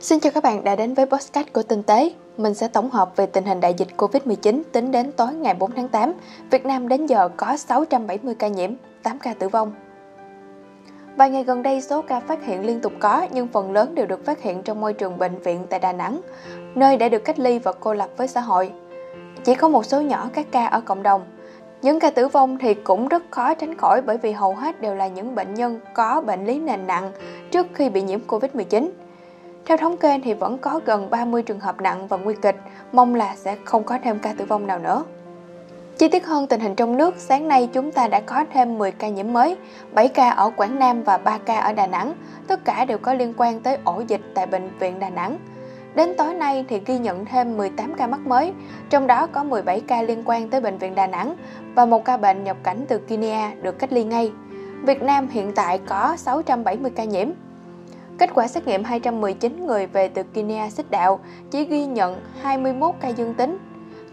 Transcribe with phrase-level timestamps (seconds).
[0.00, 2.12] Xin chào các bạn đã đến với podcast của Tinh tế.
[2.36, 5.70] Mình sẽ tổng hợp về tình hình đại dịch Covid-19 tính đến tối ngày 4
[5.76, 6.12] tháng 8.
[6.50, 8.70] Việt Nam đến giờ có 670 ca nhiễm,
[9.02, 9.72] 8 ca tử vong.
[11.16, 14.06] Vài ngày gần đây, số ca phát hiện liên tục có, nhưng phần lớn đều
[14.06, 16.20] được phát hiện trong môi trường bệnh viện tại Đà Nẵng,
[16.74, 18.72] nơi đã được cách ly và cô lập với xã hội.
[19.44, 21.24] Chỉ có một số nhỏ các ca ở cộng đồng.
[21.82, 24.94] Những ca tử vong thì cũng rất khó tránh khỏi bởi vì hầu hết đều
[24.94, 27.12] là những bệnh nhân có bệnh lý nền nặng
[27.50, 28.88] trước khi bị nhiễm Covid-19.
[29.66, 32.56] Theo thống kê thì vẫn có gần 30 trường hợp nặng và nguy kịch,
[32.92, 35.04] mong là sẽ không có thêm ca tử vong nào nữa.
[35.98, 38.92] Chi tiết hơn tình hình trong nước, sáng nay chúng ta đã có thêm 10
[38.92, 39.56] ca nhiễm mới,
[39.92, 42.14] 7 ca ở Quảng Nam và 3 ca ở Đà Nẵng,
[42.46, 45.38] tất cả đều có liên quan tới ổ dịch tại bệnh viện Đà Nẵng.
[45.94, 48.52] Đến tối nay thì ghi nhận thêm 18 ca mắc mới,
[48.90, 51.36] trong đó có 17 ca liên quan tới bệnh viện Đà Nẵng
[51.74, 54.32] và một ca bệnh nhập cảnh từ Guinea được cách ly ngay.
[54.82, 57.28] Việt Nam hiện tại có 670 ca nhiễm.
[58.20, 62.94] Kết quả xét nghiệm 219 người về từ Guinea xích đạo chỉ ghi nhận 21
[63.00, 63.58] ca dương tính,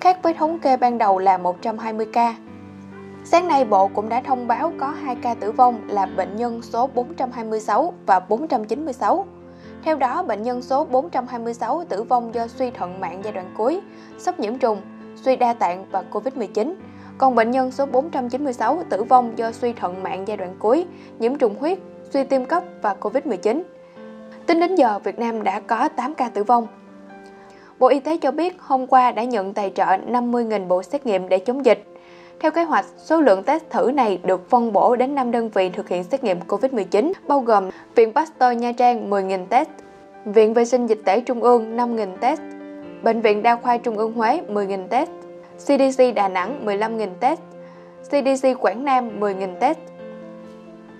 [0.01, 2.35] khác với thống kê ban đầu là 120 ca.
[3.25, 6.61] Sáng nay Bộ cũng đã thông báo có 2 ca tử vong là bệnh nhân
[6.61, 9.25] số 426 và 496.
[9.83, 13.81] Theo đó, bệnh nhân số 426 tử vong do suy thận mạng giai đoạn cuối,
[14.17, 14.81] sốc nhiễm trùng,
[15.15, 16.73] suy đa tạng và Covid-19.
[17.17, 20.85] Còn bệnh nhân số 496 tử vong do suy thận mạng giai đoạn cuối,
[21.19, 21.79] nhiễm trùng huyết,
[22.13, 23.63] suy tim cấp và Covid-19.
[24.47, 26.67] Tính đến giờ, Việt Nam đã có 8 ca tử vong.
[27.79, 31.29] Bộ Y tế cho biết hôm qua đã nhận tài trợ 50.000 bộ xét nghiệm
[31.29, 31.83] để chống dịch.
[32.39, 35.69] Theo kế hoạch, số lượng test thử này được phân bổ đến 5 đơn vị
[35.69, 39.69] thực hiện xét nghiệm COVID-19, bao gồm Viện Pasteur Nha Trang 10.000 test,
[40.25, 42.41] Viện Vệ sinh Dịch tễ Trung ương 5.000 test,
[43.03, 45.09] Bệnh viện Đa khoa Trung ương Huế 10.000 test,
[45.57, 47.39] CDC Đà Nẵng 15.000 test,
[48.03, 49.79] CDC Quảng Nam 10.000 test,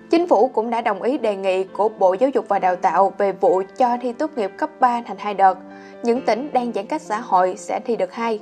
[0.10, 3.14] Chính phủ cũng đã đồng ý đề nghị của Bộ Giáo dục và Đào tạo
[3.18, 5.58] về vụ cho thi tốt nghiệp cấp 3 thành hai đợt.
[6.04, 8.40] Những tỉnh đang giãn cách xã hội sẽ thi được hai.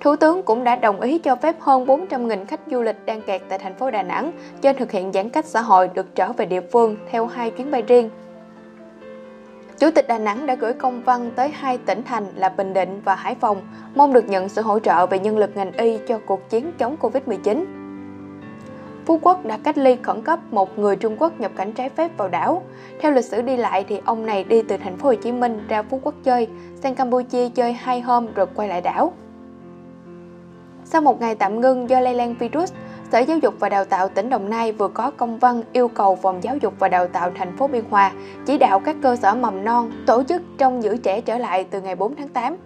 [0.00, 3.42] Thủ tướng cũng đã đồng ý cho phép hơn 400.000 khách du lịch đang kẹt
[3.48, 6.46] tại thành phố Đà Nẵng do thực hiện giãn cách xã hội được trở về
[6.46, 8.10] địa phương theo hai chuyến bay riêng.
[9.78, 13.00] Chủ tịch Đà Nẵng đã gửi công văn tới hai tỉnh thành là Bình Định
[13.04, 13.62] và Hải Phòng,
[13.94, 16.96] mong được nhận sự hỗ trợ về nhân lực ngành y cho cuộc chiến chống
[17.00, 17.83] Covid-19.
[19.06, 22.10] Phú Quốc đã cách ly khẩn cấp một người Trung Quốc nhập cảnh trái phép
[22.16, 22.62] vào đảo.
[23.00, 25.66] Theo lịch sử đi lại thì ông này đi từ thành phố Hồ Chí Minh
[25.68, 26.48] ra Phú Quốc chơi,
[26.82, 29.12] sang Campuchia chơi hai hôm rồi quay lại đảo.
[30.84, 32.72] Sau một ngày tạm ngưng do lây lan virus,
[33.12, 36.16] Sở Giáo dục và Đào tạo tỉnh Đồng Nai vừa có công văn yêu cầu
[36.16, 38.12] Phòng Giáo dục và Đào tạo thành phố Biên Hòa
[38.46, 41.80] chỉ đạo các cơ sở mầm non tổ chức trong giữ trẻ trở lại từ
[41.80, 42.56] ngày 4 tháng 8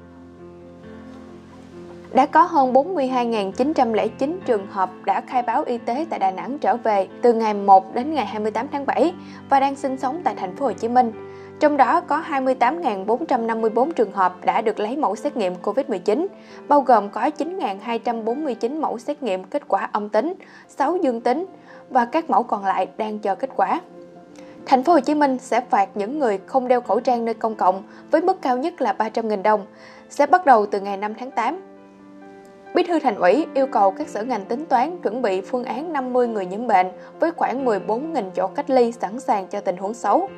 [2.12, 6.76] đã có hơn 42.909 trường hợp đã khai báo y tế tại Đà Nẵng trở
[6.76, 9.14] về từ ngày 1 đến ngày 28 tháng 7
[9.50, 11.12] và đang sinh sống tại thành phố Hồ Chí Minh.
[11.60, 16.26] Trong đó có 28.454 trường hợp đã được lấy mẫu xét nghiệm COVID-19,
[16.68, 20.34] bao gồm có 9.249 mẫu xét nghiệm kết quả âm tính,
[20.68, 21.46] 6 dương tính
[21.90, 23.80] và các mẫu còn lại đang chờ kết quả.
[24.66, 27.54] Thành phố Hồ Chí Minh sẽ phạt những người không đeo khẩu trang nơi công
[27.54, 29.66] cộng với mức cao nhất là 300.000 đồng,
[30.10, 31.67] sẽ bắt đầu từ ngày 5 tháng 8.
[32.74, 35.92] Bí thư Thành ủy yêu cầu các sở ngành tính toán chuẩn bị phương án
[35.92, 36.86] 50 người nhiễm bệnh
[37.20, 40.28] với khoảng 14.000 chỗ cách ly sẵn sàng cho tình huống xấu.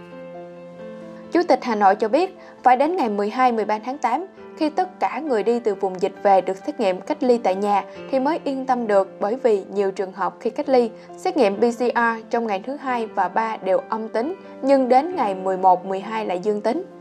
[1.33, 4.27] Chủ tịch Hà Nội cho biết, phải đến ngày 12-13 tháng 8,
[4.57, 7.55] khi tất cả người đi từ vùng dịch về được xét nghiệm cách ly tại
[7.55, 11.37] nhà thì mới yên tâm được bởi vì nhiều trường hợp khi cách ly, xét
[11.37, 11.99] nghiệm PCR
[12.31, 16.39] trong ngày thứ hai và 3 đều âm tính, nhưng đến ngày 11, 12 lại
[16.39, 17.00] dương tính.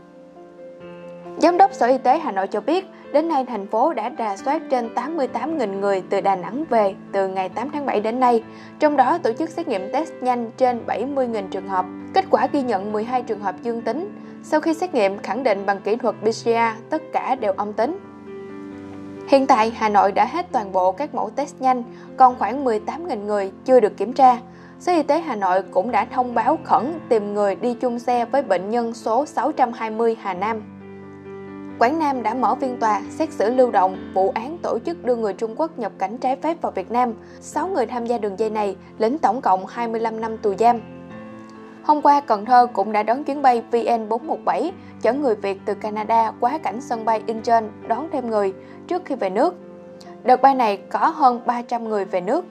[1.42, 4.36] Giám đốc Sở Y tế Hà Nội cho biết, đến nay thành phố đã rà
[4.36, 8.42] soát trên 88.000 người từ Đà Nẵng về từ ngày 8 tháng 7 đến nay,
[8.78, 11.86] trong đó tổ chức xét nghiệm test nhanh trên 70.000 trường hợp.
[12.14, 14.18] Kết quả ghi nhận 12 trường hợp dương tính.
[14.42, 16.50] Sau khi xét nghiệm khẳng định bằng kỹ thuật PCR,
[16.90, 17.98] tất cả đều âm tính.
[19.28, 21.82] Hiện tại, Hà Nội đã hết toàn bộ các mẫu test nhanh,
[22.16, 24.38] còn khoảng 18.000 người chưa được kiểm tra.
[24.78, 28.24] Sở Y tế Hà Nội cũng đã thông báo khẩn tìm người đi chung xe
[28.24, 30.79] với bệnh nhân số 620 Hà Nam.
[31.80, 35.16] Quảng Nam đã mở phiên tòa xét xử lưu động vụ án tổ chức đưa
[35.16, 37.14] người Trung Quốc nhập cảnh trái phép vào Việt Nam.
[37.40, 40.80] 6 người tham gia đường dây này lĩnh tổng cộng 25 năm tù giam.
[41.82, 44.70] Hôm qua, Cần Thơ cũng đã đón chuyến bay VN417
[45.02, 48.52] chở người Việt từ Canada quá cảnh sân bay Incheon đón thêm người
[48.86, 49.54] trước khi về nước.
[50.24, 52.44] Đợt bay này có hơn 300 người về nước.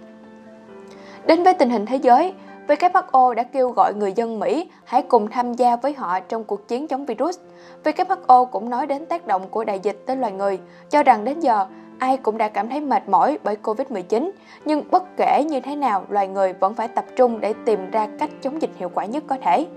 [1.25, 2.33] Đến với tình hình thế giới,
[2.69, 6.67] WHO đã kêu gọi người dân Mỹ hãy cùng tham gia với họ trong cuộc
[6.67, 7.39] chiến chống virus.
[7.83, 11.39] WHO cũng nói đến tác động của đại dịch tới loài người, cho rằng đến
[11.39, 11.65] giờ
[11.99, 14.31] ai cũng đã cảm thấy mệt mỏi bởi Covid-19,
[14.65, 18.07] nhưng bất kể như thế nào, loài người vẫn phải tập trung để tìm ra
[18.19, 19.67] cách chống dịch hiệu quả nhất có thể.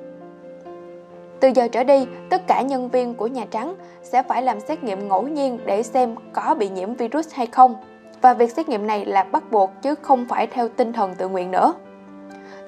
[1.41, 4.85] Từ giờ trở đi, tất cả nhân viên của Nhà Trắng sẽ phải làm xét
[4.85, 7.75] nghiệm ngẫu nhiên để xem có bị nhiễm virus hay không.
[8.23, 11.29] Và việc xét nghiệm này là bắt buộc chứ không phải theo tinh thần tự
[11.29, 11.75] nguyện nữa.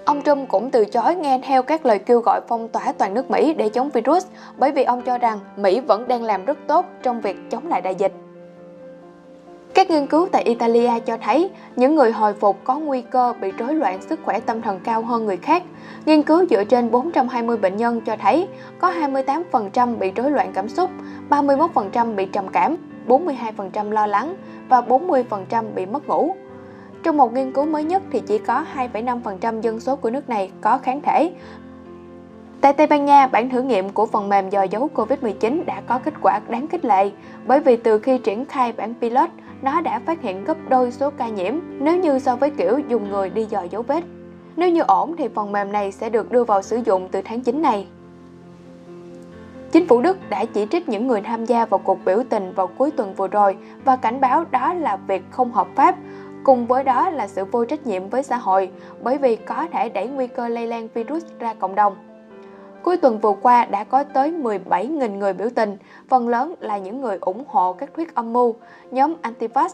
[0.04, 3.30] Ông Trump cũng từ chối nghe theo các lời kêu gọi phong tỏa toàn nước
[3.30, 6.86] Mỹ để chống virus bởi vì ông cho rằng Mỹ vẫn đang làm rất tốt
[7.02, 8.12] trong việc chống lại đại dịch.
[9.74, 13.50] Các nghiên cứu tại Italia cho thấy những người hồi phục có nguy cơ bị
[13.58, 15.62] rối loạn sức khỏe tâm thần cao hơn người khác.
[16.06, 18.48] Nghiên cứu dựa trên 420 bệnh nhân cho thấy
[18.78, 20.90] có 28% bị rối loạn cảm xúc,
[21.30, 22.76] 31% bị trầm cảm,
[23.08, 24.36] 42% lo lắng
[24.68, 26.34] và 40% bị mất ngủ.
[27.04, 30.50] Trong một nghiên cứu mới nhất thì chỉ có 2,5% dân số của nước này
[30.60, 31.30] có kháng thể.
[32.60, 35.98] Tại Tây Ban Nha, bản thử nghiệm của phần mềm dò dấu COVID-19 đã có
[35.98, 37.10] kết quả đáng khích lệ
[37.46, 39.30] bởi vì từ khi triển khai bản pilot,
[39.62, 43.10] nó đã phát hiện gấp đôi số ca nhiễm nếu như so với kiểu dùng
[43.10, 44.04] người đi dò dấu vết.
[44.56, 47.40] Nếu như ổn thì phần mềm này sẽ được đưa vào sử dụng từ tháng
[47.40, 47.86] 9 này.
[49.72, 52.66] Chính phủ Đức đã chỉ trích những người tham gia vào cuộc biểu tình vào
[52.66, 55.96] cuối tuần vừa rồi và cảnh báo đó là việc không hợp pháp,
[56.44, 58.70] cùng với đó là sự vô trách nhiệm với xã hội
[59.02, 61.96] bởi vì có thể đẩy nguy cơ lây lan virus ra cộng đồng.
[62.82, 65.76] Cuối tuần vừa qua đã có tới 17.000 người biểu tình,
[66.08, 68.54] phần lớn là những người ủng hộ các thuyết âm mưu,
[68.90, 69.68] nhóm Antifax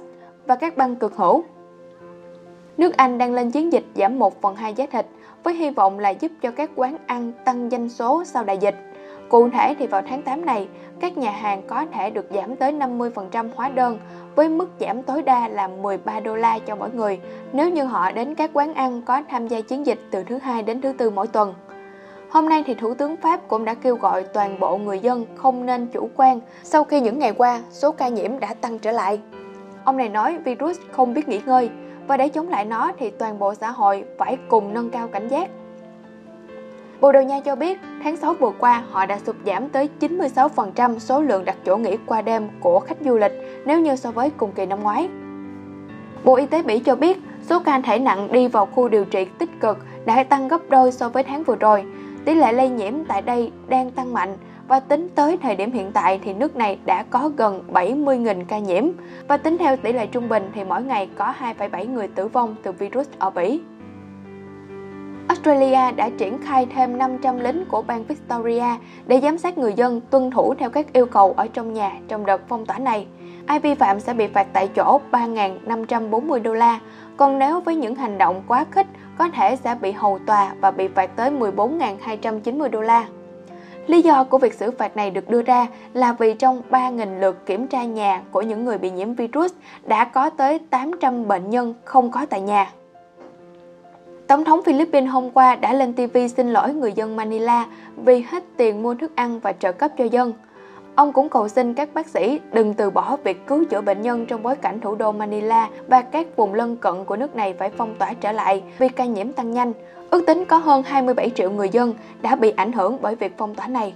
[0.46, 1.44] và các băng cực hữu.
[2.76, 5.06] Nước Anh đang lên chiến dịch giảm 1 phần 2 giá thịt
[5.42, 8.76] với hy vọng là giúp cho các quán ăn tăng doanh số sau đại dịch.
[9.28, 10.68] Cụ thể thì vào tháng 8 này,
[11.00, 13.98] các nhà hàng có thể được giảm tới 50% hóa đơn
[14.34, 17.20] với mức giảm tối đa là 13 đô la cho mỗi người,
[17.52, 20.62] nếu như họ đến các quán ăn có tham gia chiến dịch từ thứ hai
[20.62, 21.54] đến thứ tư mỗi tuần.
[22.30, 25.66] Hôm nay thì Thủ tướng Pháp cũng đã kêu gọi toàn bộ người dân không
[25.66, 29.20] nên chủ quan sau khi những ngày qua số ca nhiễm đã tăng trở lại.
[29.84, 31.70] Ông này nói virus không biết nghỉ ngơi
[32.06, 35.28] và để chống lại nó thì toàn bộ xã hội phải cùng nâng cao cảnh
[35.28, 35.50] giác.
[37.00, 40.98] Bồ Đào Nha cho biết tháng 6 vừa qua họ đã sụt giảm tới 96%
[40.98, 43.32] số lượng đặt chỗ nghỉ qua đêm của khách du lịch
[43.66, 45.08] nếu như so với cùng kỳ năm ngoái.
[46.24, 49.26] Bộ Y tế Mỹ cho biết số ca thể nặng đi vào khu điều trị
[49.38, 51.84] tích cực đã tăng gấp đôi so với tháng vừa rồi
[52.24, 54.36] Tỷ lệ lây nhiễm tại đây đang tăng mạnh
[54.68, 58.58] và tính tới thời điểm hiện tại thì nước này đã có gần 70.000 ca
[58.58, 58.84] nhiễm
[59.28, 62.56] và tính theo tỷ lệ trung bình thì mỗi ngày có 2,7 người tử vong
[62.62, 63.60] từ virus ở Bỉ.
[65.30, 68.64] Australia đã triển khai thêm 500 lính của bang Victoria
[69.06, 72.26] để giám sát người dân tuân thủ theo các yêu cầu ở trong nhà trong
[72.26, 73.06] đợt phong tỏa này.
[73.46, 76.80] Ai vi phạm sẽ bị phạt tại chỗ 3.540 đô la,
[77.16, 78.86] còn nếu với những hành động quá khích
[79.18, 83.06] có thể sẽ bị hầu tòa và bị phạt tới 14.290 đô la.
[83.86, 87.46] Lý do của việc xử phạt này được đưa ra là vì trong 3.000 lượt
[87.46, 89.52] kiểm tra nhà của những người bị nhiễm virus
[89.84, 92.70] đã có tới 800 bệnh nhân không có tại nhà.
[94.30, 97.66] Tổng thống Philippines hôm qua đã lên TV xin lỗi người dân Manila
[97.96, 100.32] vì hết tiền mua thức ăn và trợ cấp cho dân.
[100.94, 104.26] Ông cũng cầu xin các bác sĩ đừng từ bỏ việc cứu chữa bệnh nhân
[104.26, 107.70] trong bối cảnh thủ đô Manila và các vùng lân cận của nước này phải
[107.76, 109.72] phong tỏa trở lại vì ca nhiễm tăng nhanh.
[110.10, 113.54] Ước tính có hơn 27 triệu người dân đã bị ảnh hưởng bởi việc phong
[113.54, 113.94] tỏa này.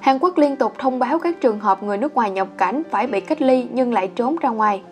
[0.00, 3.06] Hàn Quốc liên tục thông báo các trường hợp người nước ngoài nhập cảnh phải
[3.06, 4.82] bị cách ly nhưng lại trốn ra ngoài.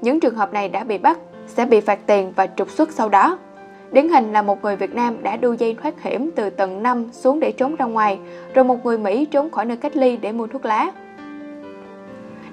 [0.00, 3.08] Những trường hợp này đã bị bắt, sẽ bị phạt tiền và trục xuất sau
[3.08, 3.38] đó.
[3.92, 7.08] Điển hình là một người Việt Nam đã đu dây thoát hiểm từ tầng 5
[7.12, 8.18] xuống để trốn ra ngoài,
[8.54, 10.92] rồi một người Mỹ trốn khỏi nơi cách ly để mua thuốc lá.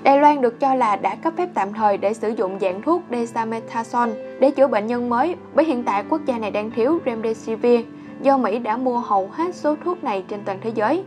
[0.03, 3.01] Đài Loan được cho là đã cấp phép tạm thời để sử dụng dạng thuốc
[3.11, 7.81] dexamethasone để chữa bệnh nhân mới, bởi hiện tại quốc gia này đang thiếu remdesivir
[8.21, 11.03] do Mỹ đã mua hầu hết số thuốc này trên toàn thế giới.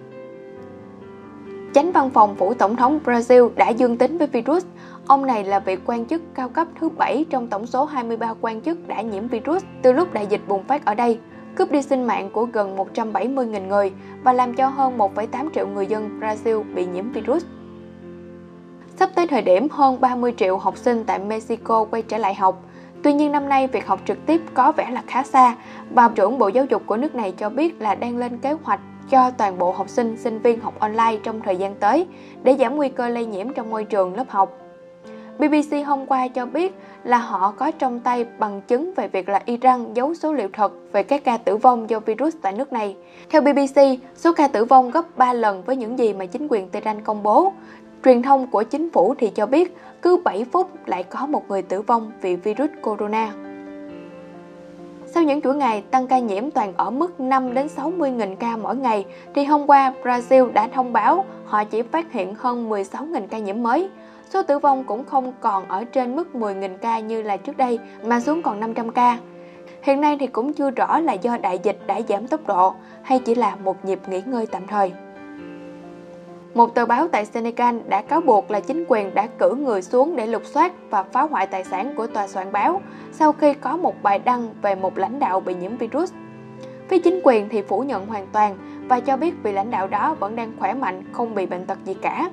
[1.75, 4.65] Chánh văn phòng phủ tổng thống Brazil đã dương tính với virus.
[5.09, 8.61] Ông này là vị quan chức cao cấp thứ 7 trong tổng số 23 quan
[8.61, 11.19] chức đã nhiễm virus từ lúc đại dịch bùng phát ở đây,
[11.55, 15.87] cướp đi sinh mạng của gần 170.000 người và làm cho hơn 1,8 triệu người
[15.87, 17.45] dân Brazil bị nhiễm virus.
[18.97, 22.63] Sắp tới thời điểm hơn 30 triệu học sinh tại Mexico quay trở lại học,
[23.03, 25.55] Tuy nhiên năm nay việc học trực tiếp có vẻ là khá xa
[25.91, 28.81] và trưởng Bộ Giáo dục của nước này cho biết là đang lên kế hoạch
[29.11, 32.07] cho toàn bộ học sinh, sinh viên học online trong thời gian tới
[32.43, 34.68] để giảm nguy cơ lây nhiễm trong môi trường lớp học.
[35.39, 39.43] BBC hôm qua cho biết là họ có trong tay bằng chứng về việc là
[39.45, 42.97] Iran giấu số liệu thật về các ca tử vong do virus tại nước này.
[43.31, 43.81] Theo BBC,
[44.17, 47.23] số ca tử vong gấp 3 lần với những gì mà chính quyền Tehran công
[47.23, 47.53] bố.
[48.05, 51.63] Truyền thông của chính phủ thì cho biết cứ 7 phút lại có một người
[51.63, 53.33] tử vong vì virus corona.
[55.07, 58.57] Sau những chuỗi ngày tăng ca nhiễm toàn ở mức 5 đến 60 nghìn ca
[58.57, 59.05] mỗi ngày,
[59.35, 63.39] thì hôm qua Brazil đã thông báo họ chỉ phát hiện hơn 16 nghìn ca
[63.39, 63.89] nhiễm mới.
[64.31, 67.57] Số tử vong cũng không còn ở trên mức 10 nghìn ca như là trước
[67.57, 69.19] đây mà xuống còn 500 ca.
[69.83, 73.19] Hiện nay thì cũng chưa rõ là do đại dịch đã giảm tốc độ hay
[73.19, 74.93] chỉ là một nhịp nghỉ ngơi tạm thời.
[76.55, 80.17] Một tờ báo tại Senegal đã cáo buộc là chính quyền đã cử người xuống
[80.17, 82.81] để lục soát và phá hoại tài sản của tòa soạn báo
[83.13, 86.13] sau khi có một bài đăng về một lãnh đạo bị nhiễm virus.
[86.89, 88.57] Phía chính quyền thì phủ nhận hoàn toàn
[88.89, 91.79] và cho biết vị lãnh đạo đó vẫn đang khỏe mạnh, không bị bệnh tật
[91.85, 92.31] gì cả.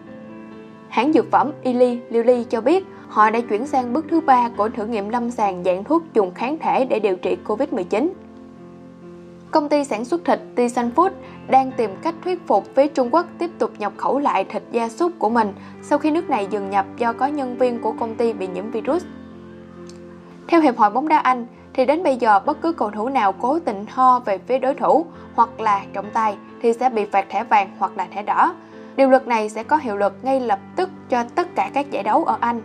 [0.95, 4.69] Hãng dược phẩm Eli Lilly cho biết họ đã chuyển sang bước thứ ba của
[4.69, 8.09] thử nghiệm lâm sàng dạng thuốc dùng kháng thể để điều trị COVID-19.
[9.51, 11.09] Công ty sản xuất thịt Tyson Food
[11.47, 14.89] đang tìm cách thuyết phục phía Trung Quốc tiếp tục nhập khẩu lại thịt gia
[14.89, 18.15] súc của mình sau khi nước này dừng nhập do có nhân viên của công
[18.15, 19.03] ty bị nhiễm virus.
[20.47, 23.31] Theo Hiệp hội bóng đá Anh, thì đến bây giờ bất cứ cầu thủ nào
[23.31, 27.25] cố tình ho về phía đối thủ hoặc là trọng tài thì sẽ bị phạt
[27.29, 28.53] thẻ vàng hoặc là thẻ đỏ.
[28.95, 32.03] Điều luật này sẽ có hiệu lực ngay lập tức cho tất cả các giải
[32.03, 32.61] đấu ở Anh.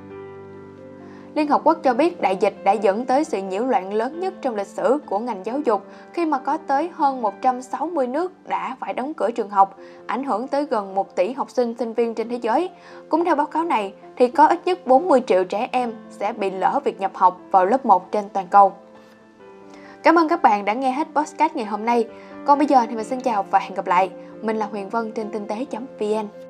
[1.35, 4.35] Liên Hợp Quốc cho biết đại dịch đã dẫn tới sự nhiễu loạn lớn nhất
[4.43, 8.77] trong lịch sử của ngành giáo dục khi mà có tới hơn 160 nước đã
[8.81, 12.15] phải đóng cửa trường học, ảnh hưởng tới gần 1 tỷ học sinh sinh viên
[12.15, 12.71] trên thế giới.
[13.09, 16.51] Cũng theo báo cáo này, thì có ít nhất 40 triệu trẻ em sẽ bị
[16.51, 18.73] lỡ việc nhập học vào lớp 1 trên toàn cầu.
[20.03, 22.07] Cảm ơn các bạn đã nghe hết podcast ngày hôm nay.
[22.45, 24.11] Còn bây giờ thì mình xin chào và hẹn gặp lại.
[24.43, 26.50] Mình là Huyền Vân trên tinh tế.vn.